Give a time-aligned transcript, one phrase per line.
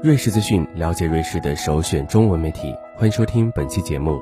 [0.00, 2.72] 瑞士资讯，了解瑞士的首选中文媒体。
[2.94, 4.20] 欢迎收听本期节目。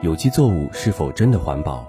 [0.00, 1.86] 有机作物是否真的环保？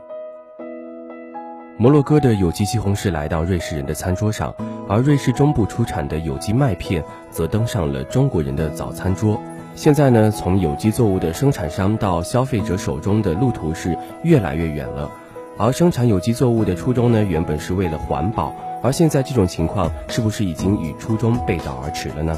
[1.77, 4.54] 摩洛哥的有机西红柿来到瑞士人的餐桌上，
[4.89, 7.02] 而瑞士中部出产的有机麦片
[7.32, 9.41] 则登上了中国人的早餐桌。
[9.75, 15.09] 现在呢，从有机作物的生产商到消费者手中的路途是越来越远了。
[15.57, 18.54] 而生产有机作物的初衷呢，原本是为了环保，
[18.84, 22.38] 而现在这种情况是不是已经与初衷背道而驰了呢？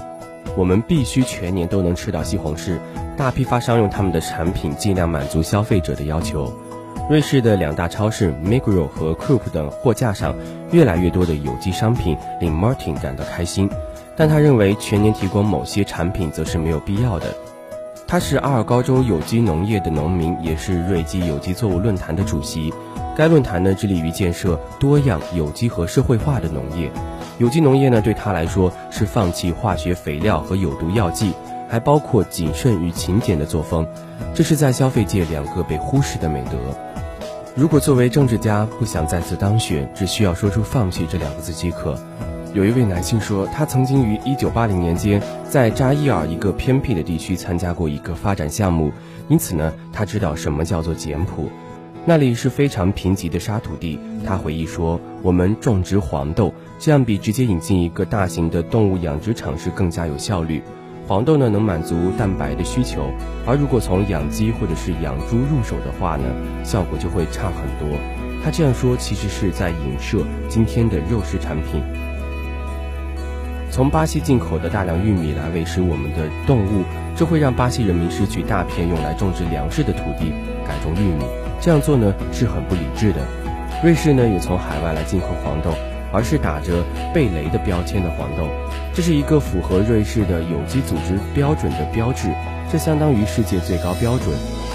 [0.58, 2.78] 我们必须全年都能吃到西红柿。
[3.18, 6.52] 大批发商用他们的产品尽量满足消费者的要求。
[7.10, 10.36] 瑞士的两大超市 m i g r o 和 Coop 等货架上，
[10.72, 13.70] 越来越多的有机商品令 Martin 感到开心。
[14.16, 17.28] 但他认为全年提供某些产品则是没有必要的。
[18.08, 22.74] 他是阿尔高州有机农业的农民，也是瑞基有机作物论坛的主席。
[23.16, 26.90] 该论坛呢致力于建设多样有机和社会化的农业。
[27.42, 31.34] 有机农业呢对他来说是放弃化学肥料和有毒药剂，
[31.68, 33.84] 还包括谨慎与勤俭的作风。
[34.36, 36.52] 这是在消费界两个被忽视的美德。
[37.56, 41.98] 如果作为政治家不想再次当选，只需要说出放弃这两个字即可。
[42.54, 45.20] 有一位男性说，他曾经于1980年间
[45.50, 48.92] 在扎伊尔一个偏僻的地区参加过一个发展项目，
[49.30, 51.50] 因此呢，他知道什么叫做简朴。
[52.04, 54.00] 那里是非常贫瘠的沙土地。
[54.26, 60.64] 他回忆说：“我们种植黄豆，这样比直接引进一个大型的动物养殖场是更加有效率。
[61.08, 63.12] 黄豆呢能满足蛋白的需求，
[63.46, 66.26] 而如果从养鸡或者是养猪入手的话呢，
[66.64, 67.98] 效果就会差很多。”
[68.44, 71.84] 他这样说其实是在影射今天的肉食产品。
[73.70, 76.84] 从巴西进口的大量玉米来喂食我们的动物，
[77.16, 80.34] 这会让巴西人民失去大片用来种植粮食的土地，
[80.68, 81.41] 改种玉米。
[81.62, 83.20] 这样做呢是很不理智的。
[83.84, 85.70] 瑞士呢也从海外来进口黄豆，
[86.12, 88.48] 而是打着贝雷的标签的黄豆，
[88.94, 92.28] 这是一个符合瑞士的有机组织标准的标志，
[92.72, 94.30] 这相当于世界最高标准。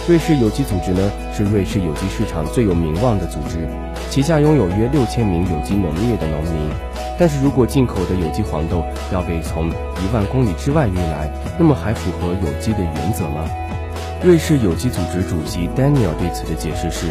[0.08, 3.66] 瑞士有机组织呢是瑞士有机市场最有名望的组织，
[4.08, 6.70] 旗下拥有约六千名有机农业的农民。
[7.18, 11.28] 但是如果进口的有机黄豆要被从一万公里之外运来，
[11.58, 13.44] 那么还符合有机的原则吗？
[14.26, 17.06] 瑞士有机组织主席 Daniel 对此的解释是：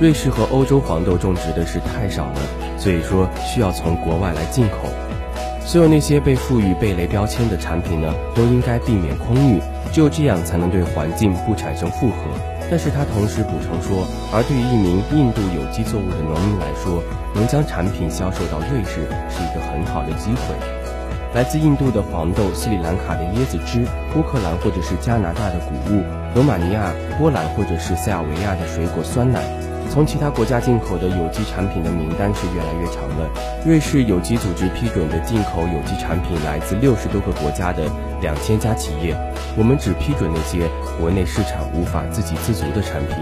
[0.00, 2.40] 瑞士和欧洲黄豆种植的是太少了，
[2.76, 4.90] 所以说需要从国外来进口。
[5.64, 9.60] 所有那些被赋予贝雷标签的产品呢，都应该避免空运，
[9.92, 12.16] 只有这样才能对环境不产生负荷。
[12.68, 17.00] 但是他同时补充说，而对于一名印度有机作物的农民来说，
[17.32, 20.85] 能将产品销售到瑞士是一个很好的机会。
[21.36, 23.84] 来自印度的黄豆、斯里兰卡的椰子汁、
[24.16, 26.02] 乌克兰或者是加拿大的谷物、
[26.34, 29.42] 罗马尼亚、波兰或者是塞尔维亚的水果酸奶，
[29.90, 33.28] 从其他国家进口的有机产品的名单是越来越长了。
[33.66, 37.84] 瑞士有机组织批准的进口有机产品来自六十多个国家的
[38.22, 39.14] 两千家企业，
[39.58, 40.66] 我们只批准那些
[40.98, 43.14] 国内市场无法自给自足的产品。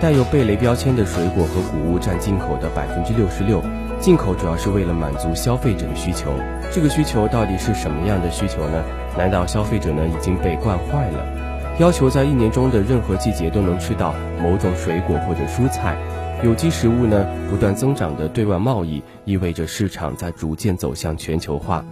[0.00, 3.62] 带有贝雷标签的水果和谷物占进口的百分之六十六。
[4.04, 6.30] 进口主要是为了满足消费者的需求，
[6.70, 8.84] 这个需求到底是什么样的需求呢？
[9.16, 11.78] 难道消费者呢已经被惯坏了？
[11.80, 15.96] 要求在一年中的任何季节都能吃到某种水果或者蔬菜，
[16.42, 21.82] 有机食物呢不断增长的对外贸易意味着市场在逐渐走向全球化。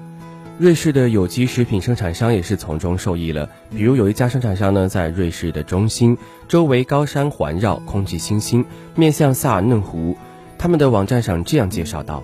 [0.59, 10.15] 瑞士的有机食品生产商也是从中受益了，比如有一家生产商呢在瑞士的中心，周围高山环绕，空气清新，面向萨尔嫩湖。
[10.63, 12.23] 他们的网站上这样介绍道：“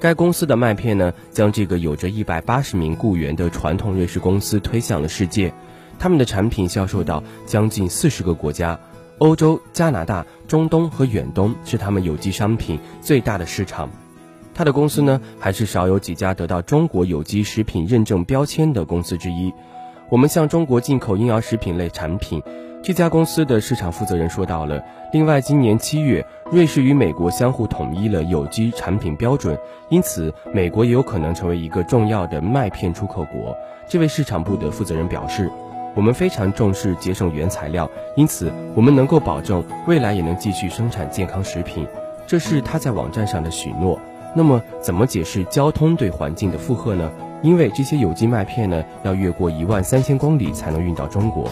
[0.00, 5.52] 该公司的麦片呢，将这个有着一百八十名雇员的传统瑞士公司推向了世界。
[5.98, 8.80] 他们的产品销售到将近四十个国家，
[9.18, 13.90] 欧洲、加拿大、中东和远东是他们有机商品最大的市场。
[14.54, 19.52] 他的公司呢，还是少有几家得到中国有机食品认证标签的公司之一。
[20.08, 22.42] 我们向中国进口婴儿食品类产品。”
[22.84, 24.84] 这家公司的市场负责人说到了。
[25.10, 26.22] 另外，今年七月，
[26.52, 29.58] 瑞士与美国相互统一了有机产品标准，
[29.88, 33.56] 因此美国也有可能成为一个重要的麦片出口国。
[33.88, 35.50] 这位市场部的负责人表示
[35.96, 41.86] ：“我们非常重视节省原材料，因此我们能够保证未来也能继续生产健康食品。”
[42.28, 43.98] 这是他在网站上的许诺。
[44.34, 47.10] 那么，怎么解释交通对环境的负荷呢？
[47.40, 51.48] 因为这些有机麦片呢，要越过一万三千公里才能运到中国。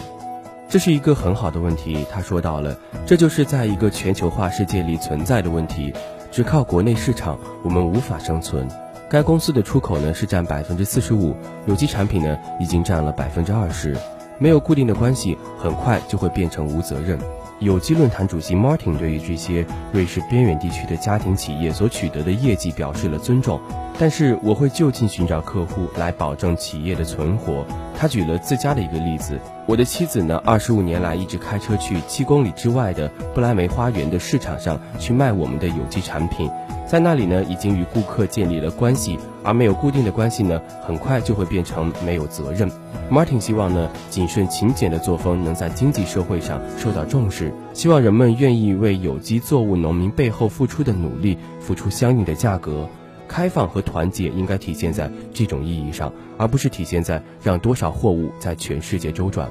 [0.73, 2.75] 这是一个很好的问题，他说到了，
[3.05, 5.93] 这就是在一个全球化世界里存在的问题。
[6.31, 8.67] 只靠国内市场，我们无法生存。
[9.07, 11.35] 该公司的出口呢是占百分之四十五，
[11.67, 13.95] 有机产品呢已经占了百分之二十。
[14.39, 17.17] 没有固定的关系，很快就会变成无责任。
[17.59, 23.61] 有机论坛主席 Martin 对于这些瑞士边远地区的家庭企业所取得的业绩表示了尊重，
[23.97, 27.65] 但是我会就近寻找客户来保证企业的存活。
[27.97, 36.49] 他举了自家的一个例子：我的妻子呢，二十五年来一直开车去七公里之外的不来梅花园的市场上去卖我们的有机产品。
[36.85, 42.69] 在那里呢，已经与顾客建立了关系，而没有固定的关系呢，很快就会变成没有责任。
[43.11, 52.87] Martin 希望呢，谨慎勤俭的作风能在经济社会上受到重视，希望人们愿意为有机作物农民背后付出的努力付出相应的价格。
[53.27, 59.49] 开放和团结应该体现在这种意义上，而不是体现在让多少货物在全世界周转。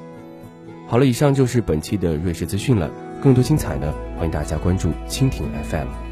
[0.87, 2.89] 好了，以上就是本期的瑞士资讯了，
[3.21, 6.12] 更多精彩呢，欢迎大家关注蜻蜓 FM。